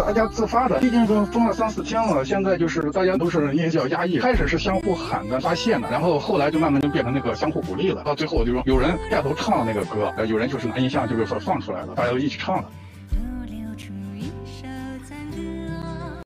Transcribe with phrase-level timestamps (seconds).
[0.00, 4.18] 大家自发的，毕竟都封了三四天了，现在就是大家都是也比较压抑。
[4.18, 8.02] 开始是相互喊的、发泄的，然后后来就慢慢就变成那个相互鼓励了。
[8.04, 12.64] 到最后就说有人带头唱了那个歌，有人就是拿音像就是说放出来了，大家都一起唱了。